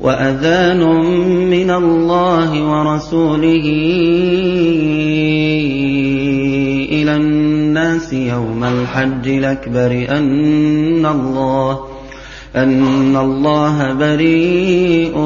[0.00, 0.80] وَأَذَانٌ
[1.50, 3.66] مِّنَ اللَّهِ وَرَسُولِهِ
[6.92, 11.78] إِلَى النَّاسِ يَوْمَ الْحَجِّ الْأَكْبَرِ أَنَّ اللَّهَ
[12.56, 15.18] أَنَّ اللَّهَ بَرِيءٌ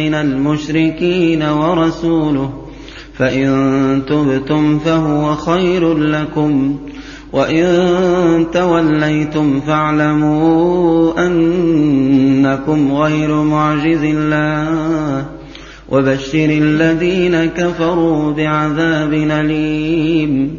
[0.00, 2.50] مِّنَ الْمُشْرِكِينَ وَرَسُولُهُ
[3.14, 3.48] فَإِن
[4.08, 6.76] تُبْتُمْ فَهُوَ خَيْرٌ لَّكُمْ
[7.32, 15.26] وَإِن تَوَلَّيْتُمْ فَاعْلَمُوا أَنَّكُمْ غَيْرُ مُعْجِزِي اللَّهِ
[15.88, 20.54] وَبَشِّرِ الَّذِينَ كَفَرُوا بِعَذَابٍ أَلِيمٍ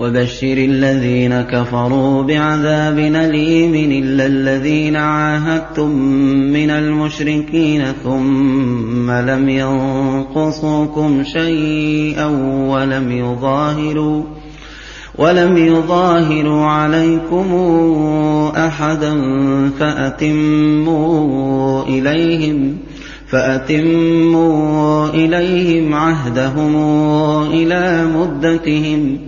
[0.00, 5.90] وَبَشِّرِ الَّذِينَ كَفَرُوا بِعَذَابٍ أَلِيمٍ إِلَّا الَّذِينَ عَاهَدتُّم
[6.52, 12.26] مِّنَ الْمُشْرِكِينَ ثُمَّ لَمْ يَنقُصُوكُمْ شَيْئًا
[12.68, 14.22] وَلَمْ يُظَاهِرُوا
[15.20, 17.52] وَلَمْ يُظَاهِرُوا عَلَيْكُمْ
[18.56, 19.12] أَحَدًا
[19.78, 22.76] فَأَتِمُّوا إِلَيْهِمْ
[23.28, 26.76] فَأَتِمُّوا إِلَيْهِمْ عَهْدَهُمْ
[27.52, 29.20] إِلَىٰ مُدَّتِهِمْ ۚ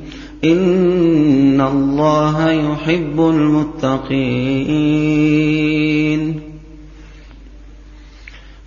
[0.45, 4.23] إِنَّ اللَّهَ يُحِبُّ الْمُتَّقِينَ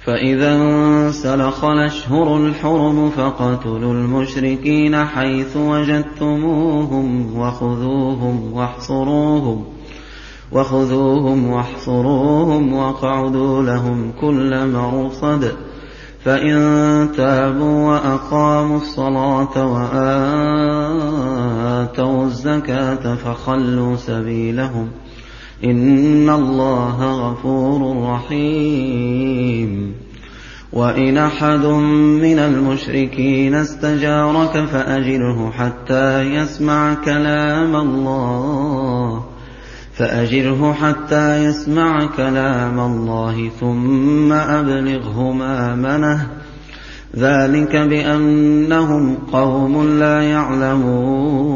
[0.05, 7.37] فَإِذَا انسَلَخَ الْأَشْهُرُ الْحُرُمُ فَاقْتُلُوا الْمُشْرِكِينَ حَيْثُ وَجَدتُّمُوهُمْ
[10.51, 15.51] وَخُذُوهُمْ وَاحْصُرُوهُمْ وَاقْعُدُوا لَهُمْ كُلَّ مَرْصَدٍ
[16.23, 16.55] فَإِن
[17.17, 21.15] تَابُوا وَأَقَامُوا الصَّلَاةَ وَآتَوُا
[22.25, 24.91] الزَّكَاةَ فَخَلُّوا سَبِيلَهُمْ ۚ
[25.63, 29.93] إِنَّ اللَّهَ غَفُورٌ رَّحِيمٌ
[30.73, 31.65] وَإِنْ أَحَدٌ
[32.21, 39.23] مِّنَ الْمُشْرِكِينَ اسْتَجَارَكَ فَأَجِرْهُ حَتَّىٰ يَسْمَعَ كَلَامَ اللَّهِ
[39.93, 46.27] فَأَجِرْهُ حَتَّىٰ يَسْمَعَ كَلَامَ اللَّهِ ثُمَّ أَبْلِغْهُ مَأْمَنَهُ ۚ
[47.15, 51.55] ذَٰلِكَ بِأَنَّهُمْ قَوْمٌ لَّا يَعْلَمُونَ.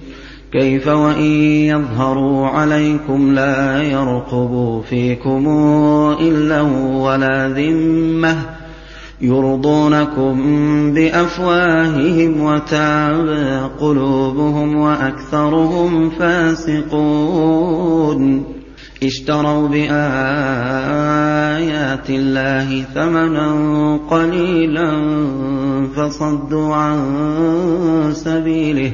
[0.51, 1.31] كَيْفَ وَإِن
[1.71, 5.47] يَظْهَرُوا عَلَيْكُمْ لَا يَرْقُبُوا فِيكُمْ
[6.21, 6.61] إِلًّا
[7.01, 8.35] وَلَا ذِمَّةً
[9.21, 10.33] يُرْضُونَكُم
[10.93, 17.41] بِأَفْوَاهِهِمْ وَتَأْبَىٰ قُلُوبُهُمْ وَأَكْثَرُهُمْ فَاسِقُونَ
[19.03, 19.89] اشْتَرَوْا بِآيَاتِ
[22.09, 23.49] اللَّهِ ثَمَنًا
[24.09, 24.91] قَلِيلًا
[25.95, 26.99] فَصَدُّوا عَن
[28.13, 28.93] سَبِيلِهِ ۚ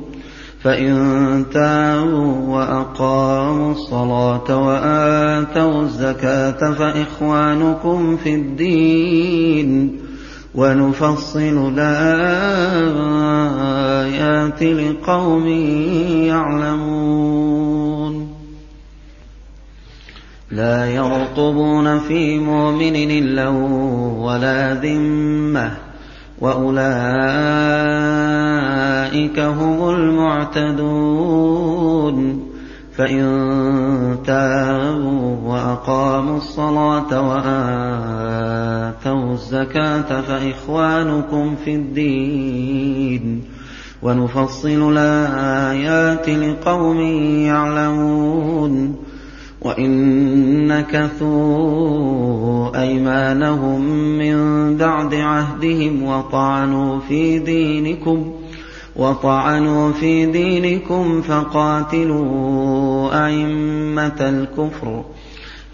[0.63, 9.99] فَإِن تَابُوا وَأَقَامُوا الصَّلَاةَ وَآتَوُا الزَّكَاةَ فَإِخْوَانُكُمْ فِي الدِّينِ
[10.55, 12.23] وَنُفَصِّلُ الْآيَاتِ
[14.63, 15.47] لِقَوْمٍ
[16.29, 18.27] يَعْلَمُونَ
[20.51, 23.49] لَا يَرْقُبُونَ فِي مُؤْمِنٍ إِلًّا
[24.19, 25.90] وَلَا ذِمَّةً ۚ
[26.41, 26.89] وَأُولَٰئِكَ
[29.39, 31.37] هُمُ الْمُعْتَدُونَ
[32.97, 33.23] فَإِن
[34.25, 38.41] تَابُوا وَأَقَامُوا الصَّلَاةَ وَآتَوُا
[39.33, 43.43] الزَّكَاةَ فَإِخْوَانُكُمْ فِي الدِّينِ
[44.01, 46.99] وَنُفَصِّلُ الْآيَاتِ لِقَوْمٍ
[47.45, 48.95] يَعْلَمُونَ
[49.61, 49.91] وَإِن
[50.67, 51.31] نَّكَثُوا
[52.81, 53.81] أَيْمَانَهُم
[54.17, 54.37] مِّن
[54.77, 56.03] بَعْدِ عَهْدِهِمْ
[58.95, 65.03] وَطَعَنُوا فِي دِينِكُمْ فَقَاتِلُوا أَئِمَّةَ الْكُفْرِ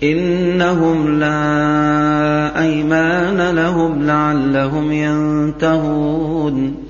[0.04, 6.87] إنهم لا أيمان لهم لعلهم ينتهون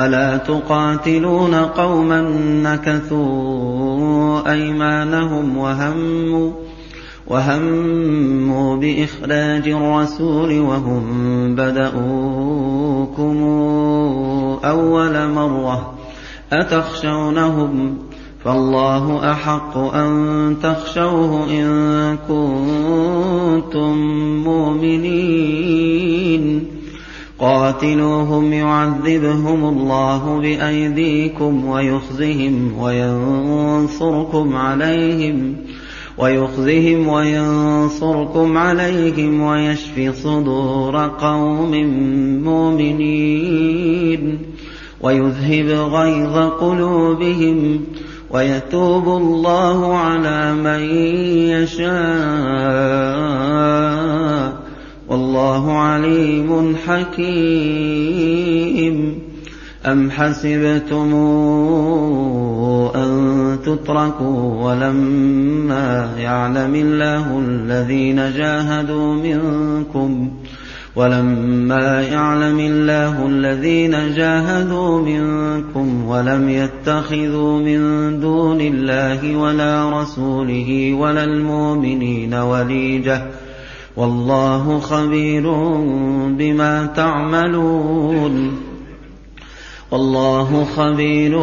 [0.00, 2.20] ألا تقاتلون قوما
[2.62, 6.52] نكثوا أيمانهم وهموا
[7.26, 13.42] وهموا بإخراج الرسول وهم بدؤوكم
[14.64, 15.94] أول مرة
[16.52, 17.98] أتخشونهم
[18.44, 23.96] فالله أحق أن تخشوه إن كنتم
[24.44, 25.94] مؤمنين
[27.38, 35.56] قاتلوهم يعذبهم الله بأيديكم ويخزهم وينصركم عليهم
[36.18, 41.70] ويخزهم وينصركم عليهم ويشف صدور قوم
[42.44, 44.38] مؤمنين
[45.00, 47.80] ويذهب غيظ قلوبهم
[48.30, 50.80] ويتوب الله على من
[51.50, 53.04] يشاء
[55.08, 58.34] والله عليم حكيم.
[59.86, 61.14] أم حسبتم
[62.94, 70.30] أن تتركوا ولما يعلم الله الذين جاهدوا منكم ۖ
[70.96, 77.80] ولما يعلم الله الذين جاهدوا منكم ولم يتخذوا من
[78.20, 83.22] دون الله ولا رسوله ولا المؤمنين وليجة
[83.96, 85.52] والله خبير
[86.28, 88.60] بما تعملون.
[89.90, 91.38] والله خبير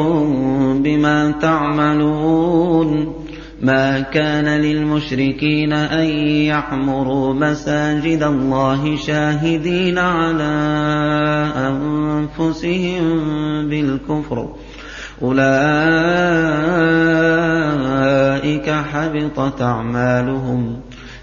[0.74, 3.13] بما تعملون.
[3.62, 10.54] ما كان للمشركين أن يعمروا مساجد الله شاهدين على
[11.56, 13.09] أنفسهم
[13.69, 14.50] بالكفر.
[15.21, 15.50] أولئك
[18.69, 20.80] حبطت أعمالهم.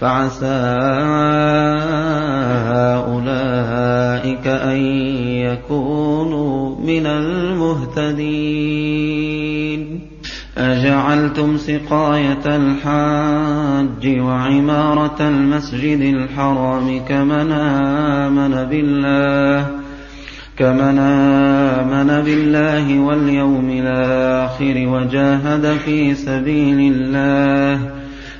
[0.00, 0.46] فعسى
[3.06, 4.76] أولئك أن
[5.26, 8.80] يكونوا من المهتدين.
[10.58, 19.66] أجعلتم سقاية الحاج وعمارة المسجد الحرام كمن آمن بالله
[20.56, 27.99] كمن آمن بالله واليوم الآخر وجاهد في سبيل الله.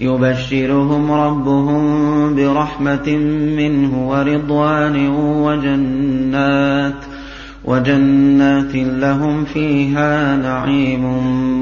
[0.00, 3.16] يبشرهم ربهم برحمة
[3.56, 5.08] منه ورضوان
[7.64, 11.04] وجنات لهم فيها نعيم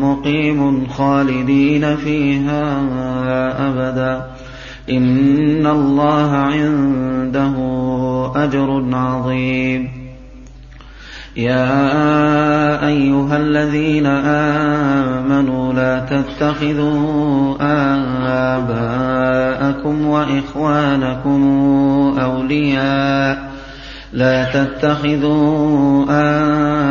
[0.04, 2.80] مقيم خالدين فيها
[3.68, 4.26] أبدا.
[4.90, 7.54] إن الله عنده
[8.44, 9.97] أجر عظيم.
[11.38, 17.56] يا أيها الذين آمنوا لا تتخذوا
[18.56, 21.42] آباءكم وإخوانكم
[22.20, 23.50] أولياء.
[24.12, 26.04] لا تتخذوا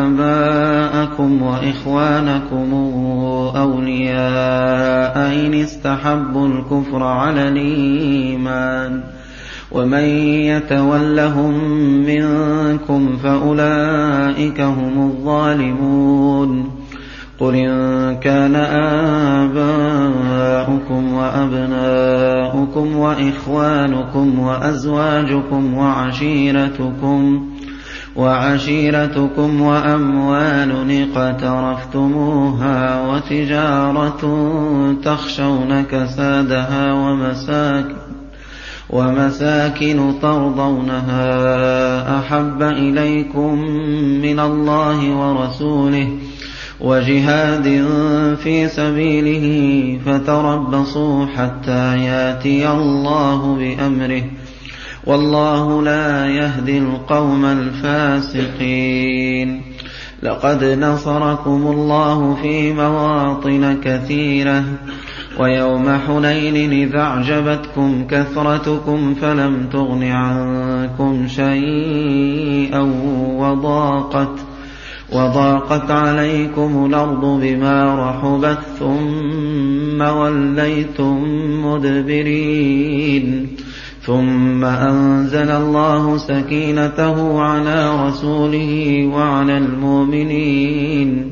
[0.08, 2.74] آباءكم وإخوانكم
[3.58, 9.27] أولياء إن استحبوا الكفر على الإيمان ۖ.
[9.72, 10.04] ومن
[10.50, 11.54] يتولهم
[12.06, 16.72] منكم فأولئك هم الظالمون
[17.40, 18.56] قل إن كان
[19.46, 27.48] آباؤكم وأبناؤكم وإخوانكم وأزواجكم وعشيرتكم
[28.16, 30.72] وعشيرتكم وأموال
[31.18, 34.22] اقترفتموها وتجارة
[35.04, 38.07] تخشون كسادها ومساكن
[38.90, 43.60] ومساكن ترضونها أحب إليكم
[44.22, 46.08] من الله ورسوله
[46.82, 47.64] وجهاد
[48.44, 54.24] في سبيله فتربصوا حتى ياتي الله بأمره
[55.06, 58.98] والله لا يهدي القوم الفاسقين
[60.24, 64.64] لقد نصركم الله في مواطن كثيرة
[65.40, 72.82] ويوم حنين إذا أعجبتكم كثرتكم فلم تغن عنكم شيئا
[73.38, 74.40] وضاقت
[75.14, 81.24] وضاقت عليكم الأرض بما رحبت ثم وليتم
[81.66, 83.48] مدبرين
[84.02, 91.32] ثم أنزل الله سكينته على رسوله وعلى المؤمنين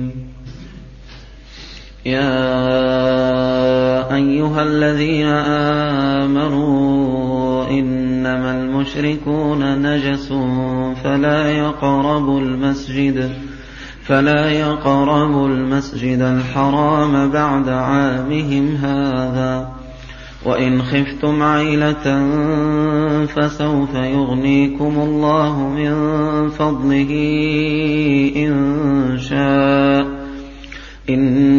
[2.05, 2.25] يا
[4.15, 5.27] ايها الذين
[6.25, 10.33] امنوا انما المشركون نجس
[11.03, 13.31] فلا يقربوا المسجد
[14.03, 19.69] فلا يقربوا المسجد الحرام بعد عامهم هذا
[20.45, 22.27] وإن خفتم عيلة
[23.25, 25.93] فسوف يغنيكم الله من
[26.49, 27.11] فضله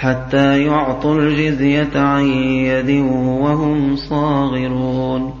[0.00, 2.90] حتى يعطوا الجزية عن يد
[3.42, 5.34] وهم صاغرون.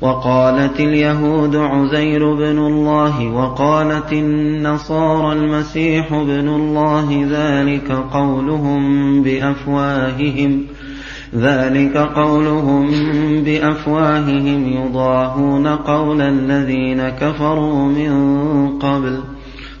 [0.00, 10.62] وقالت اليهود عزير بن الله وقالت النصارى المسيح بن الله ذلك قولهم بأفواههم
[11.34, 12.86] ذلك قولهم
[13.44, 19.20] بأفواههم يضاهون قول الذين كفروا من قبل.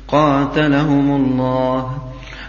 [0.08, 2.05] قاتلهم الله.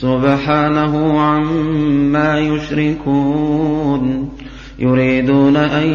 [0.00, 4.28] سبحانه عما يشركون
[4.78, 5.88] يريدون أن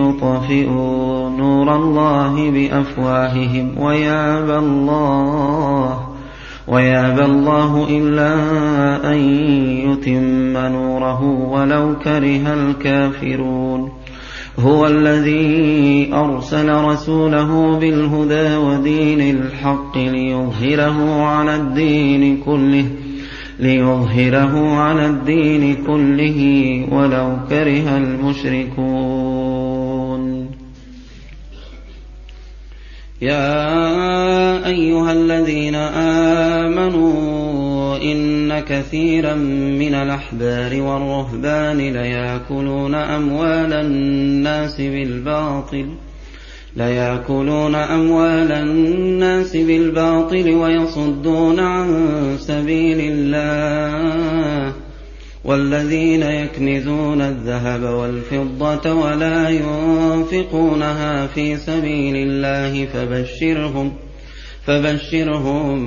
[0.00, 6.08] يطفئوا نور الله بأفواههم ويابى الله
[6.68, 8.32] ويابى الله إلا
[9.12, 9.18] أن
[9.88, 13.92] يتم نوره ولو كره الكافرون.
[14.58, 23.07] هو الذي أرسل رسوله بالهدى ودين الحق ليظهره على الدين كله.
[23.58, 26.38] ليظهره على الدين كله
[26.92, 29.48] ولو كره المشركون.
[33.22, 35.74] يا أيها الذين
[36.64, 37.18] آمنوا
[38.02, 45.86] إن كثيرا من الأحبار والرهبان ليأكلون أموال الناس بالباطل
[46.78, 54.72] ليأكلون أموال الناس بالباطل ويصدون عن سبيل الله
[55.44, 63.92] والذين يكنزون الذهب والفضة ولا ينفقونها في سبيل الله فبشرهم
[64.66, 65.78] فبشرهم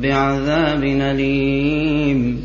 [0.00, 2.44] بعذاب أليم.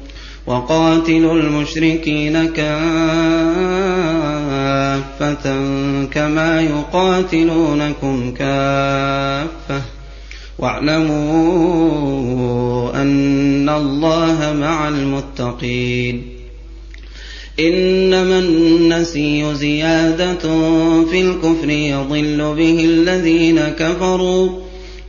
[0.47, 2.65] وقاتلوا المشركين كافة
[6.05, 9.81] كما يقاتلونكم كافة.
[10.59, 11.81] واعلموا
[13.01, 16.23] أن الله مع المتقين.
[17.59, 20.37] إنما النسي زيادة
[21.05, 24.70] في الكفر يضل به الذين كفروا.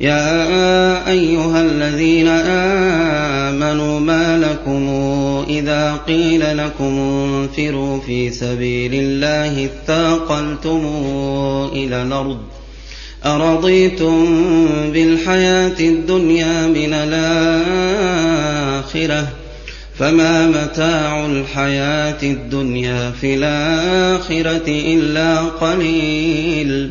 [0.00, 2.28] يا أيها الذين
[3.48, 4.88] آمنوا ما لكم
[5.48, 10.80] إذا قيل لكم انفروا في سبيل الله اثاقلتم
[11.72, 12.38] إلى الأرض
[13.24, 14.26] أرضيتم
[14.92, 18.08] بالحياة الدنيا من الآخرة
[19.98, 26.90] فما متاع الحياة الدنيا في الآخرة إلا قليل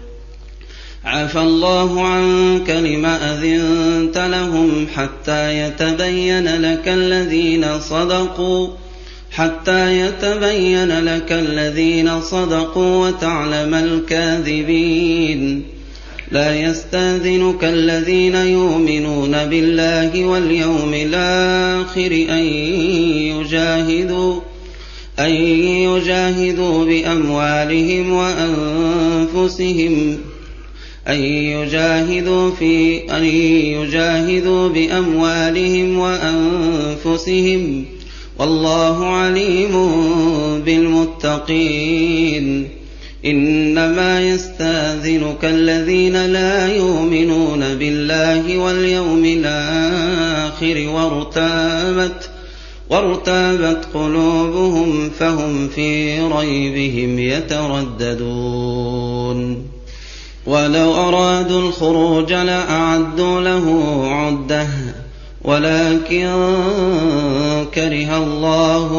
[1.05, 8.67] عفى الله عنك لم أذنت لهم حتى يتبين لك الذين صدقوا
[9.31, 15.63] حتى يتبين لك الذين صدقوا وتعلم الكاذبين.
[16.31, 22.45] لا يستأذنك الذين يؤمنون بالله واليوم الآخر أن
[23.33, 24.39] يجاهدوا
[25.19, 28.11] أن يجاهدوا بأموالهم
[29.33, 30.17] وأنفسهم.
[31.07, 37.85] أن يجاهدوا في أن يجاهدوا بأموالهم وأنفسهم
[38.39, 39.91] والله عليم
[40.65, 42.67] بالمتقين.
[43.25, 52.29] إنما يستأذنك الذين لا يؤمنون بالله واليوم الآخر وارتابت
[52.89, 58.11] وارتابت قلوبهم فهم في ريبهم يترددون.
[60.45, 64.67] ولو أرادوا الخروج لأعدوا له عدة.
[65.41, 66.31] ولكن
[67.73, 68.89] كره الله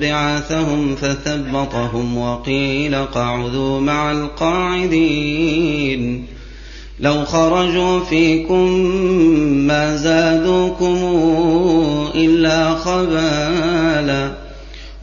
[0.00, 5.44] بعاثهم فثبطهم وقيل اقعدوا مع القاعدين.
[7.00, 8.70] لو خرجوا فيكم
[9.66, 10.96] ما زادوكم
[12.14, 14.43] إلا خبالا.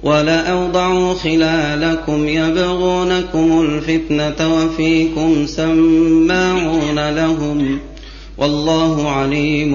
[0.03, 7.79] ولأوضعوا خلالكم يبغونكم الفتنة وفيكم سماعون لهم
[8.37, 9.73] والله عليم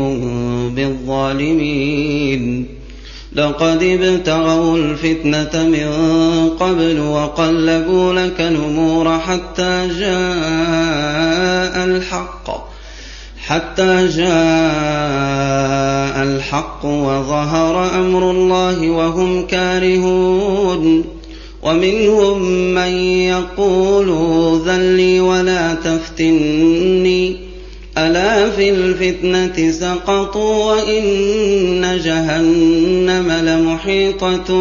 [0.74, 2.66] بالظالمين.
[3.32, 5.90] لقد ابتغوا الفتنة من
[6.60, 12.65] قبل وقلبوا لك الأمور حتى جاء الحق.
[13.46, 14.26] حتى جاء
[16.22, 21.04] الحق وظهر أمر الله وهم كارهون
[21.62, 22.42] ومنهم
[22.74, 24.08] من يقول
[24.66, 27.36] ذلي ولا تفتني
[27.98, 34.54] ألا في الفتنة سقطوا وإن جهنم لمحيطة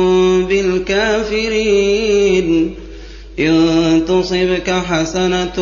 [0.50, 1.95] بالكافرين.
[3.39, 5.56] إن تصبك حسنة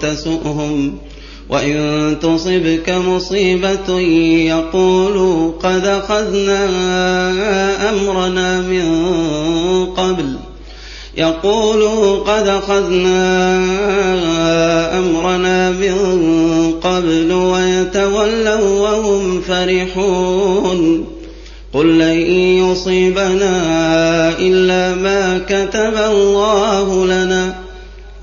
[0.00, 1.09] تسؤهم.
[1.50, 3.98] وإن تصبك مصيبة
[4.48, 6.68] يقولوا قد أخذنا
[7.90, 8.86] أمرنا من
[9.86, 10.36] قبل
[11.16, 13.58] يقولوا قد أخذنا
[14.98, 15.94] أمرنا من
[16.82, 21.06] قبل ويتولوا وهم فرحون
[21.72, 22.20] قل لن
[22.70, 23.52] يصيبنا
[24.38, 27.59] إلا ما كتب الله لنا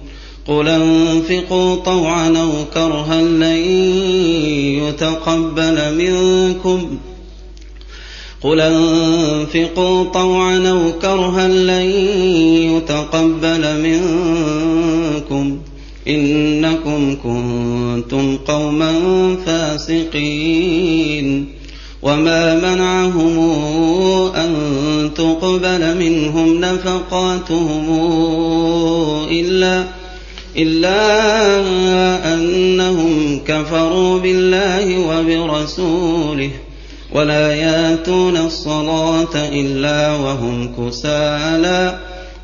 [0.47, 3.57] قل انفقوا طوعا أو كرها لن
[4.83, 6.97] يتقبل منكم.
[8.41, 11.91] قل انفقوا طوعا أو كرها لن
[12.75, 15.57] يتقبل منكم.
[16.07, 18.93] إنكم كنتم قوما
[19.45, 21.50] فاسقين.
[22.03, 23.39] وما منعهم
[24.35, 24.53] أن
[25.15, 27.85] تقبل منهم نفقاتهم
[29.31, 29.83] إلا
[30.57, 31.03] إلا
[32.33, 36.49] أنهم كفروا بالله وبرسوله
[37.13, 41.99] ولا ياتون الصلاة إلا وهم كسالى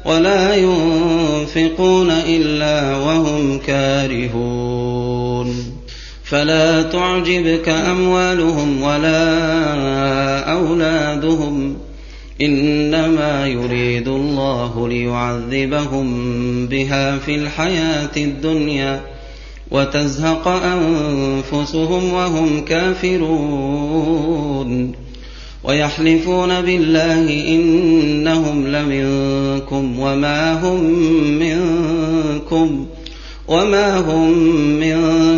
[0.05, 4.97] ولا ينفقون إلا وهم كارهون
[6.29, 11.77] فلا تعجبك أموالهم ولا أولادهم
[12.41, 16.07] إنما يريد الله ليعذبهم
[16.67, 19.01] بها في الحياة الدنيا
[19.71, 24.27] وتزهق أنفسهم وهم كافرون
[25.63, 30.83] ويحلفون بالله إنهم لمنكم وما هم
[31.39, 32.85] منكم
[33.47, 34.31] وما هم
[34.79, 35.36] منكم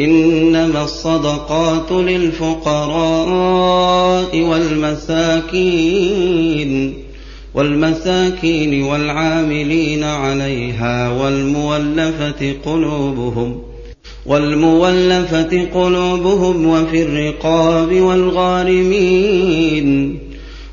[0.00, 3.28] إنما الصدقات للفقراء
[4.42, 6.28] والمساكين
[7.54, 13.62] والمساكين والعاملين عليها والمولفة قلوبهم
[14.26, 19.38] والمولفة قلوبهم وفي الرقاب والغارمين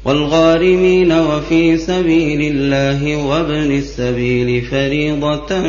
[0.06, 5.60] والغارمين وفي سبيل الله وابن السبيل فريضة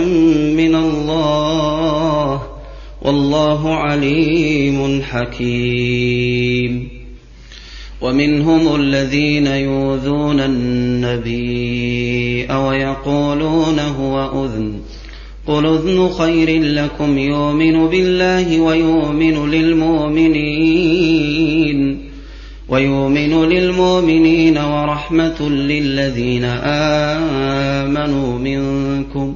[0.56, 2.55] من الله.
[3.02, 6.88] والله عليم حكيم.
[8.00, 14.72] ومنهم الذين يؤذون النبي ويقولون هو أذن.
[15.46, 20.56] قل أذن خير لكم يؤمن بالله ويؤمن للمؤمنين.
[22.68, 29.35] ويؤمن للمؤمنين ورحمة للذين آمنوا منكم.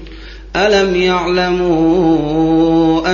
[0.55, 2.31] ألم يعلموا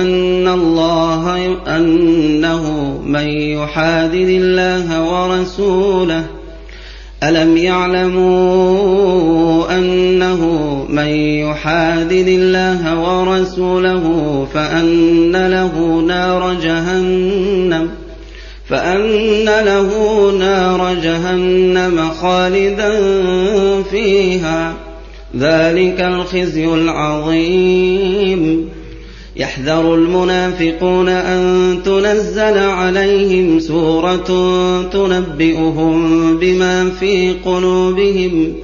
[0.00, 6.24] أن الله أنه من يحادد الله ورسوله؟
[7.22, 8.98] ألم يعلموا
[9.78, 10.46] أنه
[10.88, 17.90] من يحادد الله ورسوله فأن له نار جهنم؟
[18.68, 19.90] فأن له
[20.38, 22.90] نار جهنم خالدا
[23.90, 24.74] فيها.
[25.36, 28.68] ذلك الخزي العظيم.
[29.36, 34.26] يحذر المنافقون أن تنزل عليهم سورة
[34.92, 38.54] تنبئهم بما في قلوبهم.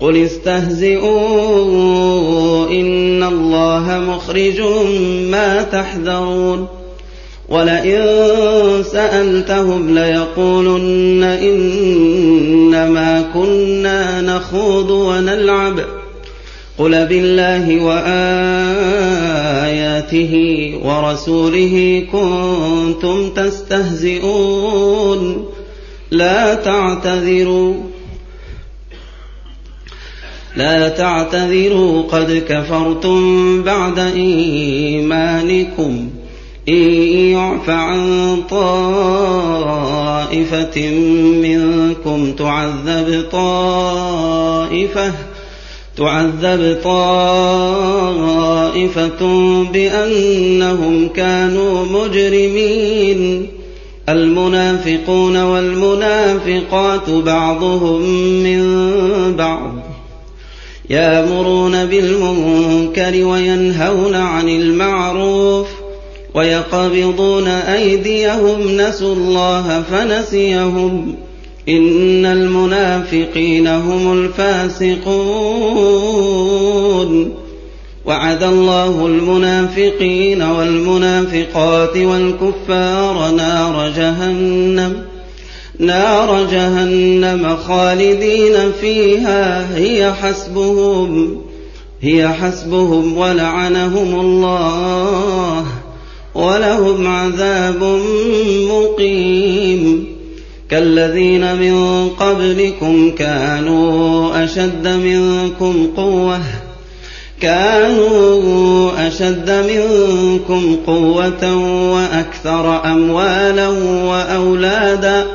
[0.00, 1.10] قل استهزئوا
[2.70, 4.60] إن الله مخرج
[5.30, 6.66] ما تحذرون.
[7.48, 8.02] ولئن
[8.92, 12.73] سألتهم ليقولن إنما
[13.34, 15.80] كنا نخوض ونلعب.
[16.78, 18.34] قل بالله وآياته
[20.82, 25.46] ورسوله كنتم تستهزئون.
[26.10, 27.74] لا تعتذروا.
[30.56, 32.02] لا تعتذروا.
[32.02, 36.10] قد كفرتم بعد إيمانكم.
[36.68, 36.92] إن
[37.30, 39.70] يعف عن طائفة
[41.42, 45.12] منكم تعذب طائفة
[45.96, 47.64] تعذب طائفة
[49.72, 53.48] بأنهم كانوا مجرمين.
[54.08, 58.02] المنافقون والمنافقات بعضهم
[58.42, 58.62] من
[59.36, 59.72] بعض
[60.90, 65.68] يامرون بالمنكر وينهون عن المعروف
[66.34, 71.14] ويقبضون أيديهم نسوا الله فنسيهم
[71.68, 75.04] إن المنافقين هم الفاسقون
[78.04, 85.02] وعد الله المنافقين والمنافقات والكفار نار جهنم
[85.78, 91.42] نار جهنم خالدين فيها هي حسبهم
[92.00, 95.66] هي حسبهم ولعنهم الله
[96.34, 98.00] ولهم عذاب
[98.70, 100.06] مقيم.
[100.70, 106.40] كالذين من قبلكم كانوا أشد منكم قوة.
[107.40, 111.56] كانوا أشد منكم قوة
[111.92, 113.68] وأكثر أموالا
[114.04, 115.26] وأولادا.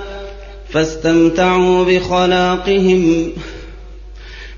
[0.73, 3.27] فاستمتعوا بخلاقهم.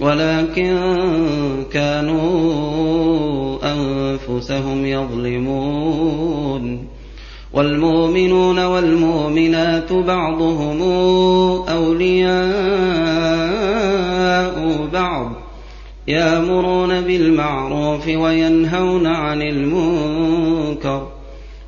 [0.00, 0.78] ولكن
[1.72, 6.86] كانوا أنفسهم يظلمون
[7.52, 10.82] والمؤمنون والمؤمنات بعضهم
[11.68, 12.40] أولياء
[14.92, 15.32] بعض
[16.08, 21.08] يأمرون بالمعروف وينهون عن المنكر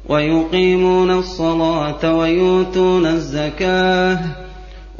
[0.08, 4.41] ويقيمون الصلاة ويؤتون الزكاة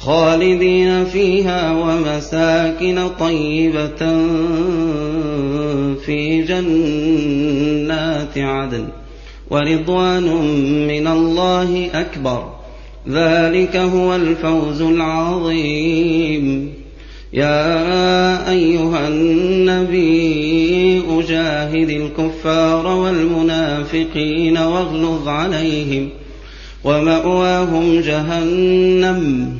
[0.00, 3.98] خالدين فيها ومساكن طيبة
[5.96, 8.88] في جنات عدن
[9.50, 10.22] ورضوان
[10.88, 12.54] من الله أكبر.
[13.08, 16.72] ذلك هو الفوز العظيم.
[17.32, 26.08] يا أيها النبي أجاهد الكفار والمنافقين واغلظ عليهم
[26.84, 29.59] ومأواهم جهنم.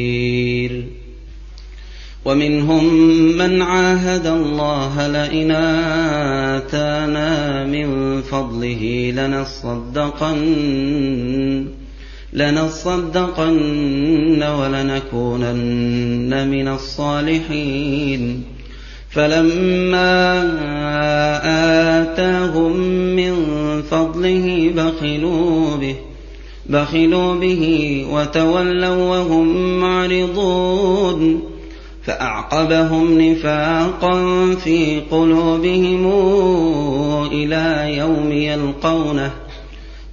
[2.25, 2.93] ومنهم
[3.37, 5.51] من عاهد الله لئن
[6.61, 10.41] آتانا من فضله لنصدقن
[12.33, 18.43] لنصدقن ولنكونن من الصالحين.
[19.09, 20.43] فلما
[22.01, 22.77] آتاهم
[23.15, 23.35] من
[23.81, 25.95] فضله بخلوا به
[26.69, 31.41] بخلوا به وتولوا وهم معرضون.
[32.03, 34.15] فأعقبهم نفاقا
[34.55, 36.11] في قلوبهم
[37.31, 39.31] إلى يوم يلقونه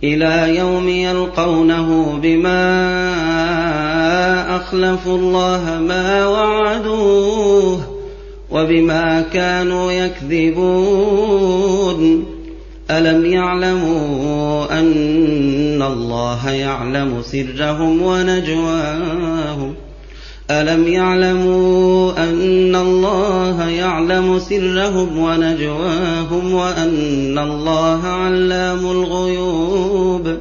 [0.04, 2.56] إلى يوم يلقونه بما
[4.56, 7.80] أخلفوا الله ما وعدوه
[8.50, 11.48] وبما كانوا يكذبون.
[12.90, 19.87] ألم يعلموا أن الله يعلم سرهم ونجواهم ۖ؟
[20.50, 30.36] ألم يعلموا أن الله يعلم سرهم ونجواهم وأن الله علام الغيوب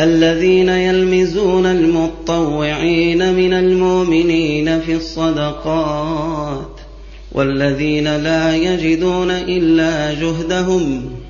[0.00, 6.80] الذين يلمزون المطوعين من المؤمنين في الصدقات
[7.32, 11.21] والذين لا يجدون إلا جهدهم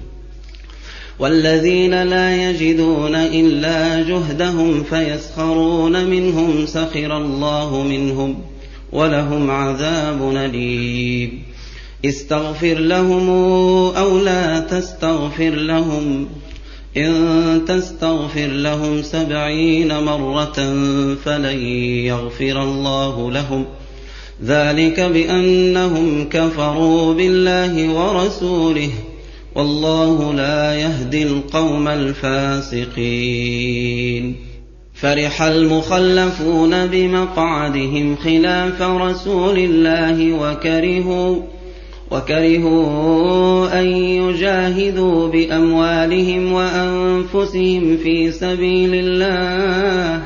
[1.19, 8.35] والذين لا يجدون إلا جهدهم فيسخرون منهم سخر الله منهم
[8.93, 11.43] ولهم عذاب أليم.
[12.05, 13.31] استغفر لهم
[13.97, 16.29] أو لا تستغفر لهم.
[16.97, 20.75] إن تستغفر لهم سبعين مرة
[21.25, 21.67] فلن
[22.07, 23.65] يغفر الله لهم.
[24.45, 28.91] ذلك بأنهم كفروا بالله ورسوله
[29.55, 32.93] والله لا يهدي القوم الفاسقين.
[34.95, 41.43] فرح المخلفون بمقعدهم خلاف رسول الله وكرهوا
[42.11, 50.23] وكرهوا أن يجاهدوا بأموالهم وأنفسهم في سبيل الله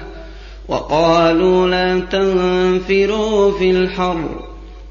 [0.69, 4.46] وقالوا لا تنفروا في الحر.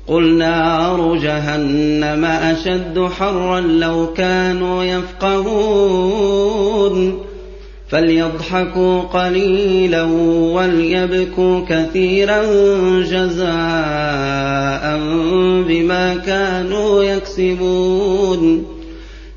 [0.08, 6.46] قل نار جهنم أشد حرا لو كانوا يفقهون
[7.89, 10.04] فليضحكوا قليلا
[10.54, 12.41] وليبكوا كثيرا
[13.02, 13.46] جزاء
[15.68, 18.65] بما كانوا يكسبون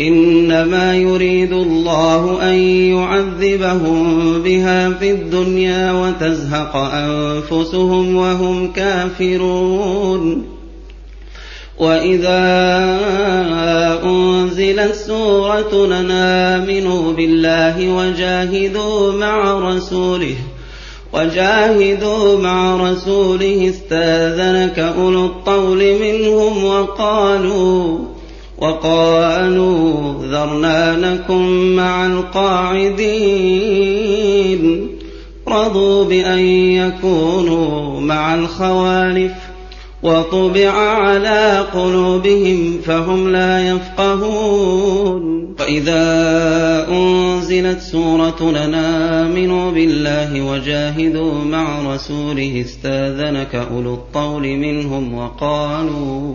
[0.00, 2.54] إنما يريد الله أن
[2.94, 10.44] يعذبهم بها في الدنيا وتزهق أنفسهم وهم كافرون.
[11.78, 12.42] وإذا
[14.04, 20.36] أنزلت سورة نامنوا بالله وجاهدوا مع رسوله
[21.12, 27.98] وجاهدوا مع رسوله استأذنك أولو الطول منهم وقالوا
[28.62, 33.02] وقالوا ذرنا نكن مع القاعدين.
[35.48, 39.32] رضوا بأن يكونوا مع الخوالف.
[40.02, 45.42] وطبع على قلوبهم فهم لا يفقهون.
[45.60, 56.34] وإذا أنزلت سورة لنا آمنوا بالله وجاهدوا مع رسوله استاذنك أولو الطول منهم وقالوا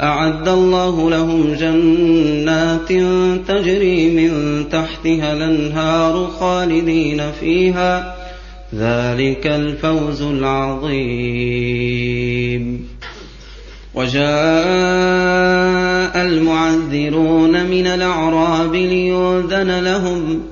[0.00, 2.88] أعد الله لهم جنات
[3.48, 8.16] تجري من تحتها الأنهار خالدين فيها.
[8.74, 10.92] ذلك الفوز العظيم.
[13.94, 14.22] وجاء
[16.26, 20.51] المعذرون من الأعراب ليؤذن لهم.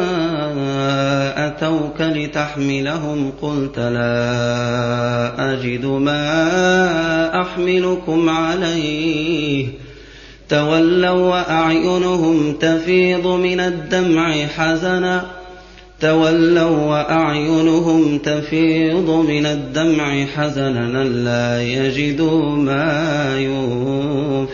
[1.61, 9.67] أتوك لتحملهم قلت لا أجد ما أحملكم عليه.
[10.49, 15.25] تولوا وأعينهم تفيض من الدمع حزنا.
[15.99, 21.03] تولوا وأعينهم تفيض من الدمع حزنا.
[21.03, 23.37] لا يجدوا ما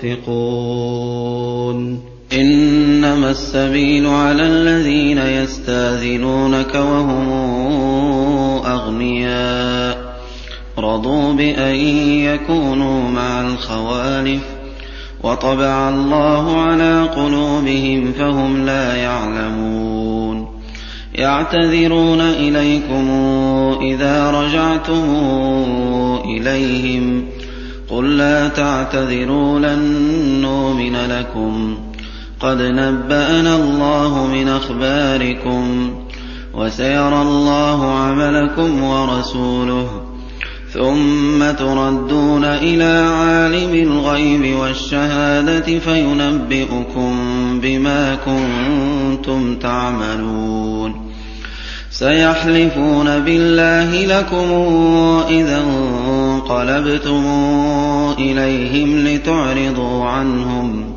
[0.04, 2.17] ينفقون.
[2.34, 7.30] إنما السبيل على الذين يستاذنونك وهم
[8.66, 10.18] أغنياء.
[10.80, 14.42] رضوا بأن يكونوا مع الخوالف.
[15.24, 20.62] وطبع الله على قلوبهم فهم لا يعلمون.
[21.16, 23.10] يعتذرون إليكم
[23.82, 25.06] إذا رجعتم
[26.26, 27.26] إليهم.
[27.90, 29.80] قل لا تعتذروا لن
[30.42, 31.78] نؤمن لكم.
[32.40, 35.92] قد نبأنا الله من أخباركم
[36.54, 40.08] وسيرى الله عملكم ورسوله
[40.74, 47.14] ثم تردون إلى عالم الغيب والشهادة فينبئكم
[47.62, 51.08] بما كنتم تعملون
[51.92, 54.52] سيحلفون بالله لكم
[55.30, 57.24] إذا انقلبتم
[58.20, 60.97] إليهم لتعرضوا عنهم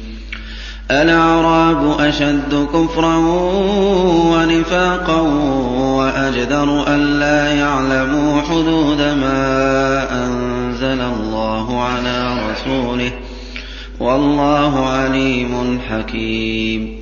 [0.91, 3.17] الأعراب أشد كفرا
[4.33, 5.21] ونفاقا
[5.71, 13.11] وأجدر ألا يعلموا حدود ما أنزل الله على رسوله.
[13.99, 16.99] والله عليم حكيم.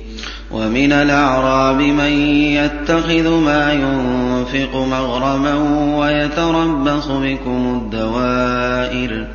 [0.50, 2.12] ومن الأعراب من
[2.54, 5.54] يتخذ ما ينفق مغرما
[5.98, 9.26] ويتربص بكم الدوائر.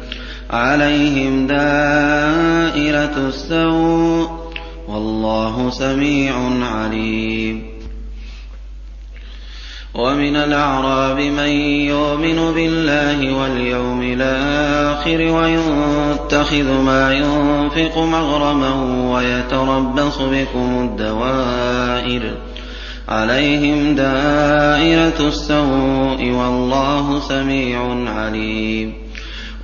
[0.50, 4.45] عليهم دائرة السوء
[4.88, 7.76] والله سميع عليم.
[9.96, 11.50] ومن الأعراب من
[11.88, 18.74] يؤمن بالله واليوم الآخر ويتخذ ما ينفق مغرما
[19.12, 22.38] ويتربص بكم الدوائر
[23.08, 29.05] عَلَيْهِمْ دَائِرَةُ السَّوْءِ ۗ وَاللَّهُ سَمِيعٌ عَلِيمٌ.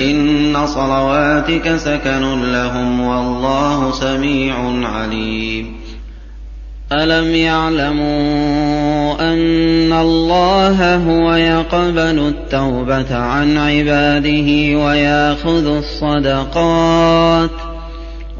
[0.00, 5.76] إِنَّ صَلَوَاتِكَ سَكَنٌ لَّهُمْ ۗ وَاللَّهُ سَمِيعٌ عَلِيمٌ
[6.92, 17.50] أَلَمْ يَعْلَمُوا أَنَّ اللَّهَ هُوَ يَقْبَلُ التَّوْبَةَ عَنْ عِبَادِهِ وَيَأْخُذُ الصَّدَقَاتِ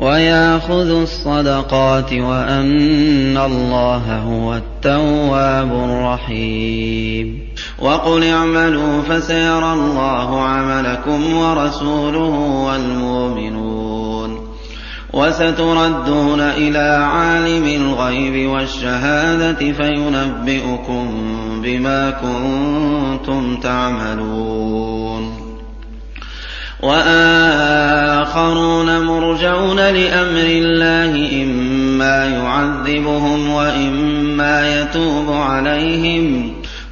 [0.01, 7.49] وَيَأْخُذُ الصَّدَقَاتِ وَأَنَّ اللَّهَ هُوَ التَّوَّابُ الرَّحِيمُ
[7.79, 12.35] وَقُلِ اعْمَلُوا فَسَيَرَى اللَّهُ عَمَلَكُمْ وَرَسُولُهُ
[12.67, 14.49] وَالْمُؤْمِنُونَ
[15.13, 21.07] وَسَتُرَدُّونَ إِلَىٰ عَالِمِ الْغَيْبِ وَالشَّهَادَةِ فَيُنَبِّئُكُم
[21.63, 25.33] بِمَا كُنتُمْ تَعْمَلُونَ
[26.83, 28.21] وَآخَرُونَ
[29.07, 36.58] مُرْجَوْنَ لِأَمْرِ اللَّهِ إِمَّا يُعَذِّبُهُمْ وَإِمَّا يَتُوبُ عَلَيْهِمْ ۗ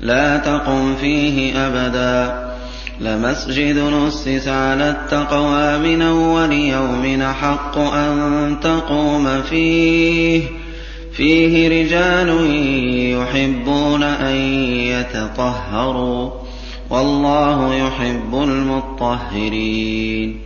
[0.00, 2.32] لَا تَقُمْ فِيهِ أَبَدًا ۚ.
[3.02, 3.78] لَّمَسْجِدٌ
[4.08, 10.44] أُسِّسَ عَلَى التَّقْوَىٰ مِنْ أَوَّلِ يَوْمٍ أَحَقُّ أَن تَقُومَ فِيهِ ۚ.
[11.12, 12.28] فِيهِ رِجَالٌ
[13.22, 14.36] يُحِبُّونَ أَن
[14.66, 16.32] يَتَطَهَّرُوا ۚ.
[16.90, 20.45] وَاللَّهُ يُحِبُّ الْمُطَّهِّرِينَ.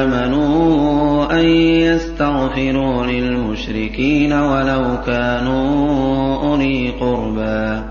[0.00, 7.82] آمنوا أن يستغفروا للمشركين ولو كانوا أولي قربى.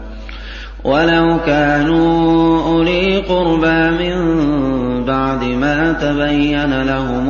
[0.84, 4.16] ولو كانوا أولي قربى من
[5.06, 7.30] بعد ما تبين لهم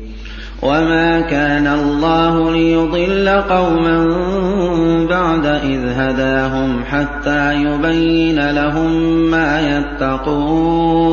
[0.61, 4.07] وما كان الله ليضل قوما
[5.09, 8.91] بعد إذ هداهم حتى يبين لهم
[9.31, 11.11] ما يتقون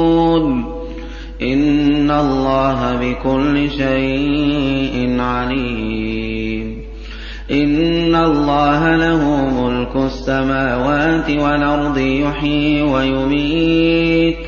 [1.43, 6.83] إن الله بكل شيء عليم
[7.51, 14.48] إن الله له ملك السماوات والأرض يحيي ويميت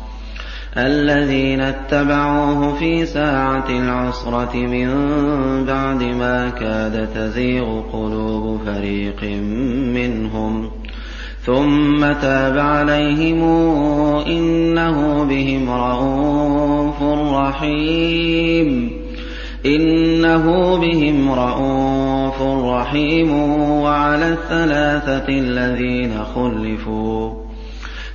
[0.77, 4.87] الذين اتبعوه في ساعة العسرة من
[5.65, 9.23] بعد ما كاد تزيغ قلوب فريق
[9.93, 10.71] منهم.
[11.45, 13.43] ثم تاب عليهم
[14.27, 17.03] إنه بهم رءوف
[17.33, 18.91] رحيم.
[19.65, 23.31] إنه بهم رءوف رحيم.
[23.81, 27.40] وعلى الثلاثة الذين خلفوا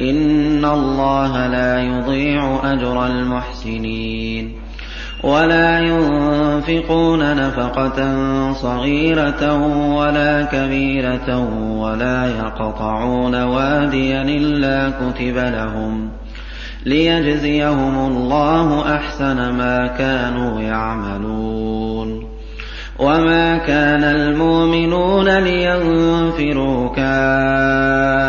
[0.00, 4.68] إن الله لا يضيع أجر المحسنين
[5.22, 7.98] ولا ينفقون نفقة
[8.52, 11.38] صغيرة ولا كبيرة
[11.78, 16.10] ولا يقطعون واديا إلا كتب لهم
[16.86, 22.28] ليجزيهم الله أحسن ما كانوا يعملون
[22.98, 28.28] وما كان المؤمنون لينفروا كافة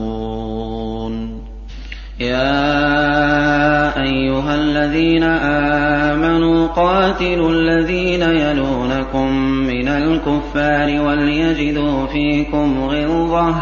[2.21, 13.55] يا أيها الذين آمنوا قاتلوا الذين يلونكم من الكفار وليجدوا فيكم غلظة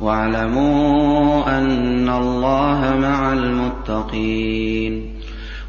[0.00, 5.10] واعلموا أن الله مع المتقين.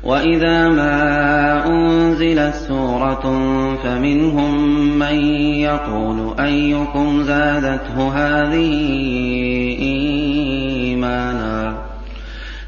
[0.04, 3.24] وإذا ما أنزلت سورة
[3.84, 5.16] فمنهم من
[5.54, 8.72] يقول أيكم زادته هذه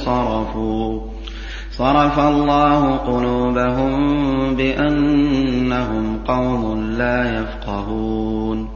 [0.00, 1.00] انصرفوا
[1.70, 8.68] صرف الله قلوبهم بأنهم قوم لا يفقهون.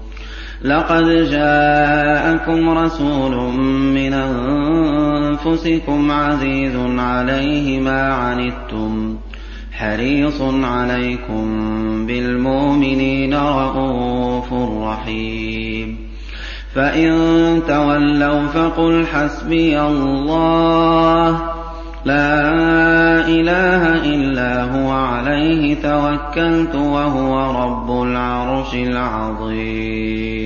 [0.63, 3.53] لقد جاءكم رسول
[3.95, 9.17] من أنفسكم عزيز عليه ما عنتم.
[9.73, 11.47] حريص عليكم
[12.07, 14.53] بالمؤمنين رءوف
[14.83, 16.04] رحيم.
[16.75, 17.13] فإن
[17.69, 21.31] تولوا فقل حسبي الله
[22.05, 22.41] لا
[23.29, 23.83] إله
[24.15, 30.44] إلا هو عليه توكلت وهو رب العرش العظيم